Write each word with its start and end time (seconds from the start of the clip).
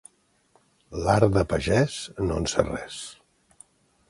L'art 1.03 1.35
de 1.37 1.43
pagès: 1.51 1.99
no 2.27 2.41
en 2.41 2.51
sé 2.55 2.67
res. 2.71 2.97